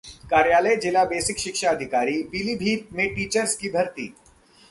[0.29, 4.07] कार्यालय जिला बेसिक शिक्षा अधिकारी, पीलीभीत में टीचर्स की भर्ती